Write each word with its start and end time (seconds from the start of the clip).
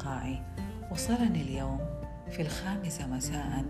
أصدقائي 0.00 0.42
وصلني 0.90 1.42
اليوم 1.42 1.80
في 2.30 2.42
الخامسة 2.42 3.06
مساء 3.06 3.64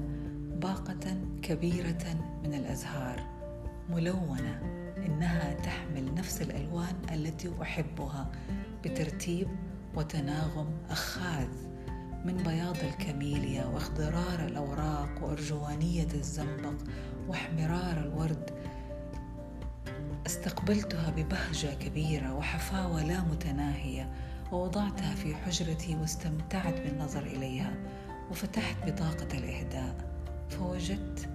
باقة 0.63 1.17
كبيرة 1.43 2.04
من 2.45 2.54
الأزهار 2.54 3.22
ملونة 3.88 4.61
إنها 5.06 5.54
تحمل 5.54 6.15
نفس 6.15 6.43
الألوان 6.43 6.95
التي 7.13 7.51
أحبها 7.63 8.31
بترتيب 8.85 9.49
وتناغم 9.95 10.67
أخاذ 10.90 11.49
من 12.24 12.37
بياض 12.47 12.76
الكميليا 12.76 13.67
واخضرار 13.67 14.47
الأوراق 14.47 15.10
وأرجوانية 15.22 16.09
الزنبق 16.15 16.74
واحمرار 17.28 17.98
الورد. 17.98 18.51
استقبلتها 20.27 21.10
ببهجة 21.10 21.74
كبيرة 21.74 22.34
وحفاوة 22.34 23.02
لا 23.05 23.20
متناهية 23.20 24.10
ووضعتها 24.52 25.14
في 25.14 25.34
حجرتي 25.34 25.96
واستمتعت 25.96 26.80
بالنظر 26.80 27.22
إليها 27.22 27.72
وفتحت 28.30 28.77
بطاقة 28.86 29.38
الإهداء 29.38 29.95
فوجدت 30.48 31.28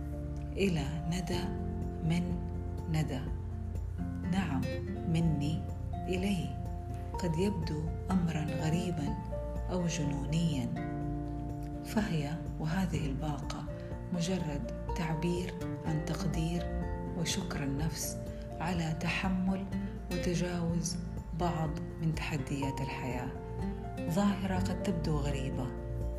إلى 0.57 0.85
ندى 1.09 1.43
من 2.03 2.37
ندى. 2.91 3.21
نعم 4.31 4.61
مني 5.09 5.61
إلي 5.93 6.65
قد 7.19 7.37
يبدو 7.37 7.81
أمرا 8.11 8.41
غريبا 8.41 9.15
أو 9.71 9.87
جنونيا. 9.87 10.95
فهي 11.85 12.37
وهذه 12.59 13.05
الباقة 13.05 13.63
مجرد 14.13 14.71
تعبير 14.97 15.53
عن 15.85 16.05
تقدير 16.05 16.81
وشكر 17.17 17.63
النفس 17.63 18.17
على 18.59 18.95
تحمل 18.99 19.65
وتجاوز 20.11 20.97
بعض 21.39 21.69
من 22.01 22.15
تحديات 22.15 22.81
الحياة. 22.81 23.27
ظاهرة 24.09 24.59
قد 24.59 24.83
تبدو 24.83 25.17
غريبة 25.17 25.67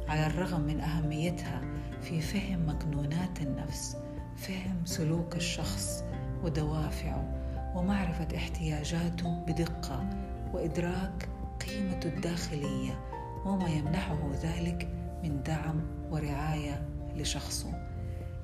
على 0.09 0.27
الرغم 0.27 0.61
من 0.61 0.81
أهميتها 0.81 1.61
في 2.03 2.21
فهم 2.21 2.69
مكنونات 2.69 3.41
النفس 3.41 3.97
فهم 4.37 4.85
سلوك 4.85 5.37
الشخص 5.37 6.05
ودوافعه 6.45 7.33
ومعرفة 7.77 8.29
احتياجاته 8.37 9.45
بدقة 9.47 10.11
وإدراك 10.53 11.29
قيمته 11.67 12.09
الداخلية 12.09 13.01
وما 13.45 13.69
يمنحه 13.69 14.31
ذلك 14.43 14.89
من 15.23 15.43
دعم 15.43 15.81
ورعاية 16.11 16.89
لشخصه. 17.17 17.73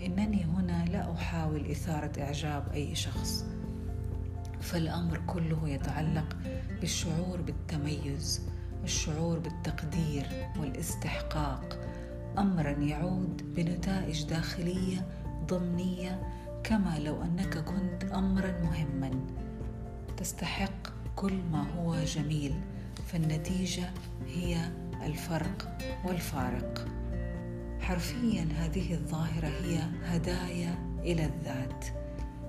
إنني 0.00 0.44
هنا 0.44 0.84
لا 0.84 1.12
أحاول 1.12 1.70
إثارة 1.70 2.22
إعجاب 2.22 2.64
أي 2.74 2.94
شخص. 2.94 3.46
فالأمر 4.62 5.20
كله 5.26 5.68
يتعلق 5.68 6.36
بالشعور 6.80 7.40
بالتميز 7.40 8.42
الشعور 8.84 9.38
بالتقدير 9.38 10.26
والاستحقاق. 10.60 11.78
امرا 12.38 12.70
يعود 12.70 13.54
بنتائج 13.54 14.24
داخلية 14.24 15.06
ضمنية 15.46 16.22
كما 16.64 16.98
لو 16.98 17.22
أنك 17.22 17.58
كنت 17.58 18.12
امرا 18.12 18.60
مهما. 18.62 19.10
تستحق 20.16 20.88
كل 21.16 21.32
ما 21.52 21.64
هو 21.78 22.04
جميل 22.04 22.54
فالنتيجة 23.06 23.90
هي 24.26 24.70
الفرق 25.06 25.78
والفارق. 26.04 26.88
حرفيا 27.80 28.48
هذه 28.56 28.94
الظاهرة 28.94 29.48
هي 29.48 29.78
هدايا 30.04 30.78
إلى 30.98 31.24
الذات. 31.24 31.84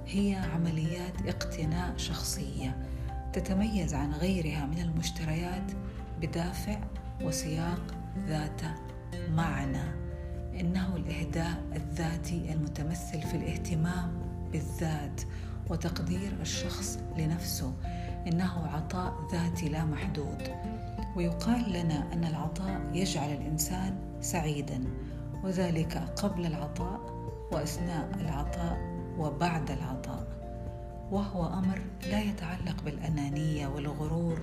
هي 0.07 0.35
عمليات 0.35 1.27
اقتناء 1.27 1.97
شخصية 1.97 2.77
تتميز 3.33 3.93
عن 3.93 4.13
غيرها 4.13 4.65
من 4.65 4.79
المشتريات 4.79 5.71
بدافع 6.21 6.79
وسياق 7.21 7.81
ذات 8.27 8.61
معنى. 9.29 10.03
إنه 10.59 10.95
الإهداء 10.95 11.63
الذاتي 11.75 12.53
المتمثل 12.53 13.21
في 13.21 13.37
الاهتمام 13.37 14.11
بالذات 14.51 15.21
وتقدير 15.69 16.33
الشخص 16.41 16.99
لنفسه. 17.17 17.73
إنه 18.27 18.67
عطاء 18.67 19.13
ذاتي 19.31 19.69
لا 19.69 19.85
محدود. 19.85 20.49
ويقال 21.15 21.73
لنا 21.73 22.13
أن 22.13 22.23
العطاء 22.23 22.81
يجعل 22.93 23.29
الإنسان 23.29 23.95
سعيدا 24.21 24.83
وذلك 25.43 25.97
قبل 25.97 26.45
العطاء 26.45 26.99
وأثناء 27.51 28.09
العطاء. 28.21 28.92
وبعد 29.19 29.71
العطاء 29.71 30.27
وهو 31.11 31.45
أمر 31.47 31.81
لا 32.09 32.21
يتعلق 32.21 32.83
بالأنانية 32.85 33.67
والغرور 33.67 34.39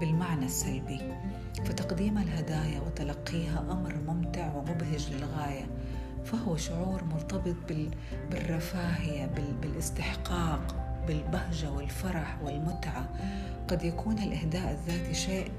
بالمعنى 0.00 0.46
السلبي. 0.46 1.00
فتقديم 1.64 2.18
الهدايا 2.18 2.80
وتلقيها 2.80 3.64
أمر 3.70 3.94
ممتع 4.06 4.54
ومبهج 4.54 5.12
للغاية 5.12 5.66
فهو 6.24 6.56
شعور 6.56 7.04
مرتبط 7.04 7.56
بالرفاهية 8.30 9.26
بالاستحقاق 9.62 10.74
بالبهجة 11.06 11.70
والفرح 11.70 12.38
والمتعة. 12.44 13.08
قد 13.68 13.82
يكون 13.82 14.18
الإهداء 14.18 14.70
الذاتي 14.70 15.14
شيء 15.14 15.50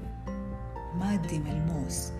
مادي 0.94 1.38
ملموس 1.38 2.12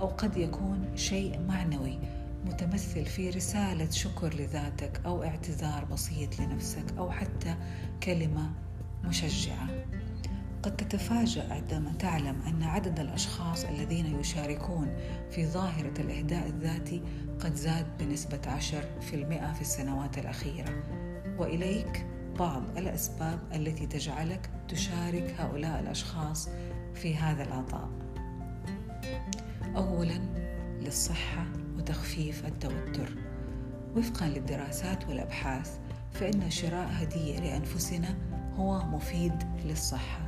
أو 0.00 0.06
قد 0.06 0.36
يكون 0.36 0.96
شيء 0.96 1.40
معنوي. 1.48 1.98
متمثل 2.44 3.04
في 3.04 3.30
رسالة 3.30 3.90
شكر 3.90 4.34
لذاتك 4.34 5.00
أو 5.06 5.24
اعتذار 5.24 5.84
بسيط 5.84 6.40
لنفسك 6.40 6.84
أو 6.98 7.10
حتى 7.10 7.54
كلمة 8.02 8.50
مشجعة. 9.04 9.68
قد 10.62 10.76
تتفاجأ 10.76 11.52
عندما 11.54 11.92
تعلم 11.92 12.42
أن 12.42 12.62
عدد 12.62 13.00
الأشخاص 13.00 13.64
الذين 13.64 14.20
يشاركون 14.20 14.96
في 15.30 15.46
ظاهرة 15.46 16.00
الإهداء 16.00 16.46
الذاتي 16.46 17.02
قد 17.40 17.54
زاد 17.54 17.86
بنسبة 17.98 18.40
عشر 18.46 18.84
في 19.00 19.16
المئة 19.16 19.52
في 19.52 19.60
السنوات 19.60 20.18
الأخيرة 20.18 20.82
وإليك 21.38 22.06
بعض 22.38 22.62
الأسباب 22.78 23.38
التي 23.54 23.86
تجعلك 23.86 24.50
تشارك 24.68 25.34
هؤلاء 25.38 25.80
الأشخاص 25.80 26.48
في 26.94 27.16
هذا 27.16 27.42
العطاء. 27.42 27.88
أولا 29.76 30.18
للصحة 30.80 31.61
وتخفيف 31.76 32.46
التوتر. 32.46 33.14
وفقا 33.96 34.28
للدراسات 34.28 35.08
والأبحاث 35.08 35.78
فإن 36.12 36.50
شراء 36.50 36.88
هدية 36.92 37.40
لأنفسنا 37.40 38.14
هو 38.56 38.84
مفيد 38.84 39.32
للصحة. 39.64 40.20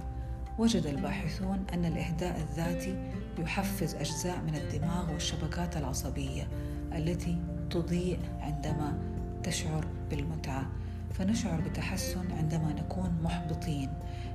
وجد 0.59 0.87
الباحثون 0.87 1.65
أن 1.75 1.84
الإهداء 1.84 2.41
الذاتي 2.41 3.10
يحفز 3.38 3.94
أجزاء 3.94 4.41
من 4.41 4.54
الدماغ 4.54 5.12
والشبكات 5.12 5.77
العصبية 5.77 6.49
التي 6.93 7.38
تضيء 7.71 8.19
عندما 8.41 8.99
تشعر 9.43 9.87
بالمتعة. 10.10 10.66
فنشعر 11.12 11.60
بتحسن 11.60 12.33
عندما 12.33 12.72
نكون 12.72 13.19
محبطين. 13.22 13.91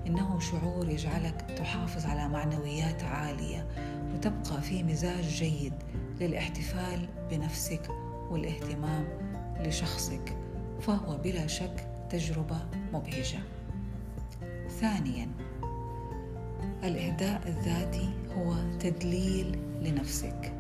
إنه 0.08 0.40
شعور 0.40 0.90
يجعلك 0.90 1.46
تحافظ 1.58 2.06
على 2.06 2.28
معنويات 2.28 3.04
عالية 3.04 3.68
وتبقى 4.14 4.62
في 4.62 4.84
مزاج 4.84 5.24
جيد. 5.24 5.74
للاحتفال 6.22 7.08
بنفسك 7.30 7.90
والاهتمام 8.30 9.08
لشخصك 9.60 10.38
فهو 10.82 11.18
بلا 11.18 11.48
شك 11.48 11.88
تجربة 12.10 12.58
مبهجة. 12.94 13.40
ثانيا 14.70 15.28
الإهداء 16.84 17.42
الذاتي 17.48 18.10
هو 18.38 18.56
تدليل 18.80 19.60
لنفسك. 19.82 20.54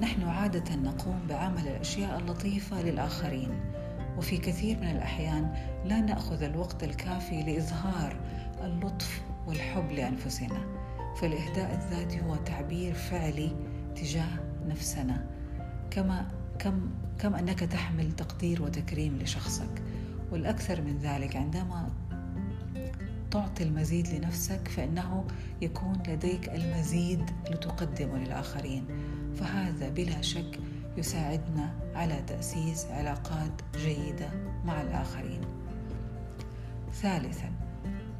نحن 0.00 0.22
عادة 0.22 0.74
نقوم 0.74 1.20
بعمل 1.28 1.68
الأشياء 1.68 2.18
اللطيفة 2.18 2.82
للآخرين 2.82 3.60
وفي 4.18 4.36
كثير 4.36 4.76
من 4.80 4.90
الأحيان 4.90 5.54
لا 5.84 6.00
نأخذ 6.00 6.42
الوقت 6.42 6.84
الكافي 6.84 7.42
لإظهار 7.42 8.16
اللطف 8.60 9.22
والحب 9.46 9.92
لأنفسنا. 9.92 10.76
فالإهداء 11.16 11.74
الذاتي 11.74 12.20
هو 12.20 12.36
تعبير 12.36 12.94
فعلي 12.94 13.50
تجاه 13.96 14.45
نفسنا. 14.68 15.26
كما 15.90 16.28
كم 16.58 16.90
كم 17.18 17.34
أنك 17.34 17.60
تحمل 17.60 18.12
تقدير 18.12 18.62
وتكريم 18.62 19.18
لشخصك. 19.18 19.82
والأكثر 20.32 20.80
من 20.80 20.98
ذلك 20.98 21.36
عندما 21.36 21.90
تعطي 23.30 23.64
المزيد 23.64 24.08
لنفسك 24.08 24.68
فإنه 24.68 25.24
يكون 25.62 26.02
لديك 26.08 26.48
المزيد 26.48 27.30
لتقدمه 27.50 28.18
للآخرين. 28.18 28.84
فهذا 29.36 29.88
بلا 29.88 30.22
شك 30.22 30.58
يساعدنا 30.96 31.74
على 31.94 32.22
تأسيس 32.26 32.84
علاقات 32.84 33.52
جيدة 33.76 34.30
مع 34.64 34.82
الآخرين. 34.82 35.40
ثالثا 36.92 37.52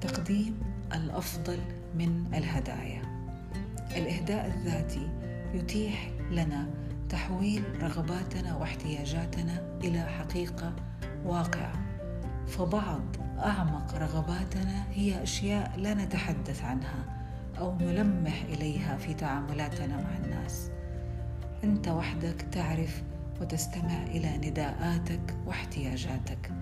تقديم 0.00 0.60
الأفضل 0.94 1.58
من 1.94 2.34
الهدايا. 2.34 3.02
الإهداء 3.96 4.46
الذاتي 4.46 5.08
يتيح 5.54 6.10
لنا 6.30 6.66
تحويل 7.08 7.82
رغباتنا 7.82 8.56
واحتياجاتنا 8.56 9.78
إلى 9.84 10.00
حقيقة 10.00 10.72
واقعة. 11.24 11.72
فبعض 12.46 13.02
أعمق 13.38 13.94
رغباتنا 13.94 14.84
هي 14.92 15.22
أشياء 15.22 15.72
لا 15.76 15.94
نتحدث 15.94 16.64
عنها 16.64 17.04
أو 17.58 17.78
نلمح 17.78 18.42
إليها 18.42 18.96
في 18.96 19.14
تعاملاتنا 19.14 19.96
مع 19.96 20.16
الناس. 20.24 20.70
أنت 21.64 21.88
وحدك 21.88 22.46
تعرف 22.52 23.02
وتستمع 23.40 24.02
إلى 24.02 24.36
نداءاتك 24.36 25.34
واحتياجاتك 25.46 26.52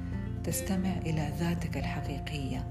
تستمع 0.45 0.93
إلى 1.07 1.33
ذاتك 1.39 1.77
الحقيقية 1.77 2.67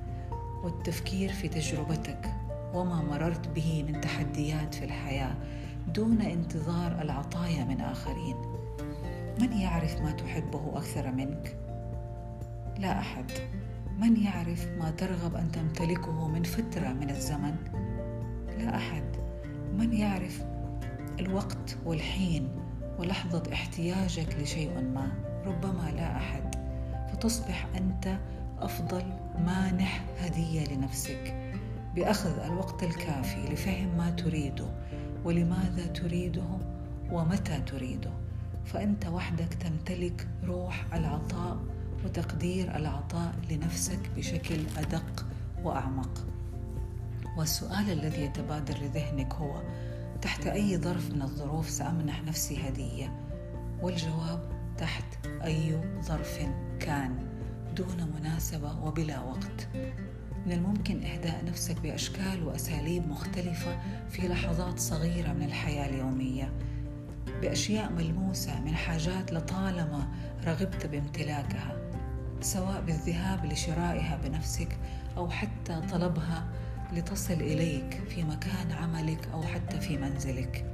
والتفكير 0.64 1.32
في 1.32 1.48
تجربتك 1.48 2.34
وما 2.74 3.02
مررت 3.02 3.48
به 3.48 3.86
من 3.88 4.02
تحديات 4.02 4.74
في 4.74 4.86
الحياة. 4.86 5.36
دون 5.88 6.22
انتظار 6.22 7.02
العطايا 7.02 7.64
من 7.64 7.82
آخرين. 7.82 8.36
من 9.42 9.54
يعرف 9.54 10.02
ما 10.02 10.12
تحبه 10.12 10.78
أكثر 10.78 11.12
منك؟ 11.12 11.58
لا 12.78 13.00
أحد. 13.00 13.32
من 14.00 14.24
يعرف 14.24 14.68
ما 14.80 14.92
ترغب 14.92 15.36
أن 15.36 15.52
تمتلكه 15.52 16.28
من 16.28 16.44
فترة 16.44 16.88
من 16.88 17.10
الزمن؟ 17.10 17.56
لا 18.58 18.76
أحد. 18.76 19.04
من 19.78 19.94
يعرف 19.94 20.44
الوقت 21.20 21.78
والحين 21.86 22.50
ولحظة 23.00 23.44
احتياجك 23.54 24.36
لشيء 24.42 24.82
ما؟ 24.82 25.12
ربما 25.46 25.92
لا 25.96 26.18
أحد. 26.18 26.56
فتصبح 27.12 27.68
أنت 27.78 28.20
أفضل 28.60 29.04
مانح 29.40 30.04
هدية 30.20 30.76
لنفسك. 30.76 31.54
بأخذ 31.96 32.40
الوقت 32.40 32.84
الكافي 32.84 33.54
لفهم 33.54 33.98
ما 33.98 34.10
تريده. 34.10 34.68
ولماذا 35.26 35.86
تريده 35.86 36.58
ومتى 37.12 37.62
تريده 37.62 38.12
فأنت 38.66 39.06
وحدك 39.06 39.54
تمتلك 39.54 40.28
روح 40.44 40.86
العطاء 40.94 41.58
وتقدير 42.06 42.76
العطاء 42.76 43.34
لنفسك 43.52 44.12
بشكل 44.18 44.60
أدق 44.78 45.26
وأعمق. 45.64 46.26
والسؤال 47.38 47.92
الذي 47.92 48.22
يتبادر 48.22 48.78
لذهنك 48.78 49.34
هو 49.34 49.62
تحت 50.22 50.48
أي 50.48 50.78
ظرف 50.78 51.12
من 51.12 51.22
الظروف 51.22 51.70
سأمنح 51.70 52.24
نفسي 52.24 52.70
هدية؟ 52.70 53.20
والجواب 53.82 54.40
تحت 54.78 55.26
أي 55.26 55.82
ظرف 56.02 56.40
كان 56.80 57.16
دون 57.76 58.12
مناسبة 58.20 58.86
وبلا 58.86 59.20
وقت. 59.20 59.68
من 60.46 60.52
الممكن 60.52 61.04
إهداء 61.04 61.46
نفسك 61.46 61.82
بأشكال 61.82 62.44
وأساليب 62.44 63.08
مختلفة 63.08 63.80
في 64.10 64.28
لحظات 64.28 64.80
صغيرة 64.80 65.34
من 65.34 65.44
الحياة 65.44 65.90
اليومية. 65.90 66.54
بأشياء 67.42 67.92
ملموسة 67.92 68.62
من 68.62 68.76
حاجات 68.76 69.34
لطالما 69.34 70.08
رغبت 70.46 70.86
بامتلاكها 70.86 71.78
سواء 72.42 72.82
بالذهاب 72.82 73.46
لشرائها 73.46 74.20
بنفسك 74.24 74.78
أو 75.18 75.30
حتى 75.30 75.82
طلبها 75.92 76.48
لتصل 76.94 77.34
إليك 77.34 78.04
في 78.10 78.24
مكان 78.24 78.72
عملك 78.72 79.30
أو 79.34 79.44
حتى 79.44 79.80
في 79.80 79.98
منزلك. 79.98 80.66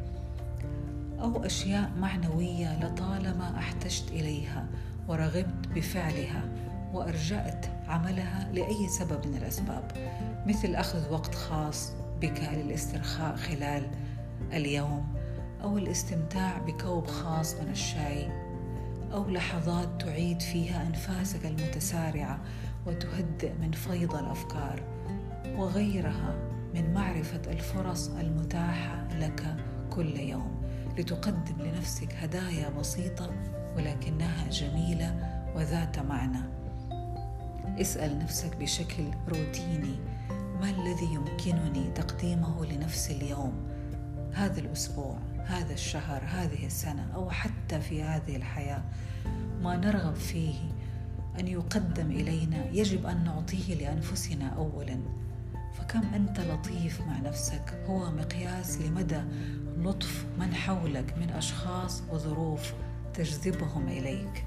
أو 1.21 1.45
أشياء 1.45 1.92
معنوية 1.98 2.80
لطالما 2.80 3.57
احتجت 3.57 4.12
إليها 4.12 4.68
ورغبت 5.07 5.68
بفعلها. 5.75 6.69
وأرجأت 6.94 7.65
عملها 7.88 8.50
لأي 8.53 8.88
سبب 8.88 9.27
من 9.27 9.36
الأسباب 9.38 9.91
مثل 10.45 10.75
أخذ 10.75 11.12
وقت 11.13 11.36
خاص 11.36 11.94
بك 12.21 12.50
للاسترخاء 12.53 13.36
خلال 13.36 13.83
اليوم 14.53 15.07
أو 15.63 15.77
الاستمتاع 15.77 16.57
بكوب 16.57 17.07
خاص 17.07 17.56
من 17.56 17.69
الشاي 17.69 18.30
أو 19.13 19.30
لحظات 19.30 20.01
تعيد 20.01 20.41
فيها 20.41 20.88
أنفاسك 20.88 21.45
المتسارعة 21.45 22.39
وتهدئ 22.86 23.53
من 23.62 23.71
فيض 23.71 24.15
الأفكار 24.15 24.83
وغيرها 25.57 26.35
من 26.75 26.94
معرفة 26.94 27.42
الفرص 27.51 28.07
المتاحة 28.07 29.07
لك 29.19 29.56
كل 29.89 30.19
يوم 30.19 30.62
لتقدم 30.97 31.62
لنفسك 31.62 32.13
هدايا 32.13 32.69
بسيطة 32.69 33.31
ولكنها 33.77 34.50
جميلة 34.50 35.39
وذات 35.56 36.00
معنى. 36.00 36.58
اسأل 37.81 38.19
نفسك 38.19 38.56
بشكل 38.56 39.03
روتيني 39.27 39.95
ما 40.61 40.69
الذي 40.69 41.13
يمكنني 41.13 41.91
تقديمه 41.91 42.65
لنفسي 42.65 43.17
اليوم؟ 43.17 43.53
هذا 44.33 44.59
الأسبوع 44.59 45.17
هذا 45.45 45.73
الشهر 45.73 46.23
هذه 46.27 46.65
السنة 46.65 47.07
أو 47.15 47.29
حتى 47.29 47.81
في 47.81 48.03
هذه 48.03 48.35
الحياة 48.35 48.83
ما 49.61 49.77
نرغب 49.77 50.15
فيه 50.15 50.56
أن 51.39 51.47
يقدم 51.47 52.11
إلينا 52.11 52.65
يجب 52.71 53.06
أن 53.06 53.23
نعطيه 53.23 53.75
لأنفسنا 53.75 54.47
اولا. 54.47 55.00
فكم 55.73 56.13
أنت 56.13 56.39
لطيف 56.39 57.01
مع 57.01 57.19
نفسك 57.19 57.73
هو 57.88 58.11
مقياس 58.11 58.81
لمدى 58.81 59.21
لطف 59.77 60.25
من 60.39 60.53
حولك 60.53 61.17
من 61.17 61.29
أشخاص 61.29 62.03
وظروف 62.11 62.73
تجذبهم 63.13 63.88
إليك. 63.88 64.45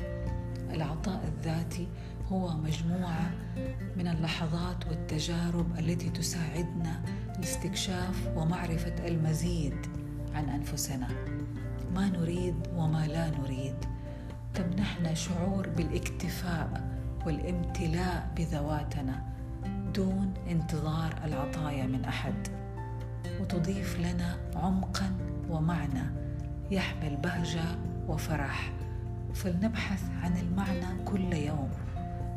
العطاء 0.71 1.25
الذاتي 1.25 1.89
هو 2.33 2.57
مجموعة 2.57 3.31
من 3.97 4.09
اللحظات 4.09 4.87
والتجارب 4.87 5.79
التي 5.79 6.11
تساعدنا 6.11 7.01
لاستكشاف 7.39 8.29
ومعرفة 8.37 9.09
المزيد 9.09 9.77
عن 10.35 10.49
أنفسنا. 10.49 11.09
ما 11.95 12.09
نريد 12.09 12.55
وما 12.77 13.07
لا 13.07 13.31
نريد. 13.31 13.75
تمنحنا 14.55 15.15
شعور 15.15 15.69
بالاكتفاء 15.69 16.91
والامتلاء 17.27 18.33
بذواتنا 18.37 19.23
دون 19.95 20.35
انتظار 20.49 21.15
العطايا 21.25 21.87
من 21.87 22.05
أحد. 22.05 22.49
وتضيف 23.41 24.01
لنا 24.01 24.37
عمقا 24.57 25.17
ومعنى 25.51 26.03
يحمل 26.71 27.17
بهجة 27.17 27.65
وفرح. 28.09 28.73
فلنبحث 29.35 30.03
عن 30.23 30.37
المعنى 30.37 31.05
كل 31.05 31.33
يوم. 31.33 31.71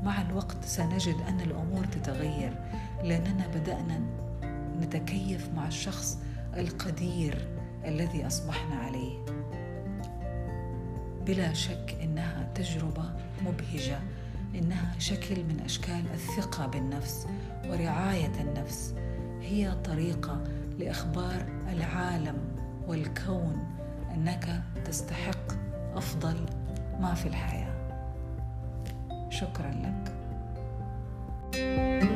مع 0.05 0.21
الوقت 0.21 0.65
سنجد 0.65 1.15
أن 1.27 1.41
الأمور 1.41 1.85
تتغير 1.85 2.53
لأننا 3.03 3.47
بدأنا 3.47 4.01
نتكيف 4.79 5.49
مع 5.55 5.67
الشخص 5.67 6.17
القدير 6.57 7.47
الذي 7.85 8.27
أصبحنا 8.27 8.75
عليه. 8.75 9.25
بلا 11.25 11.53
شك 11.53 11.97
إنها 12.03 12.51
تجربة 12.55 13.13
مبهجة 13.45 13.99
إنها 14.55 14.95
شكل 14.99 15.43
من 15.43 15.59
أشكال 15.59 16.03
الثقة 16.13 16.67
بالنفس 16.67 17.27
ورعاية 17.67 18.41
النفس. 18.41 18.95
هي 19.41 19.71
طريقة 19.83 20.43
لإخبار 20.79 21.45
العالم 21.69 22.37
والكون 22.87 23.67
أنك 24.13 24.63
تستحق 24.85 25.51
أفضل 25.95 26.45
ما 26.99 27.13
في 27.13 27.27
الحياة. 27.27 27.74
شكرا 29.35 29.71
لك 29.83 30.11
thank 31.51 32.03
you 32.03 32.14